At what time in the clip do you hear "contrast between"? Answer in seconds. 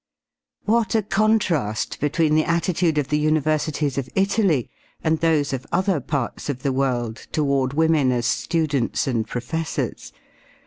1.03-2.33